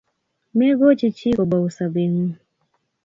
Megochi 0.57 1.07
chi 1.17 1.29
kobou 1.37 1.65
sobeng'ung 1.77 2.31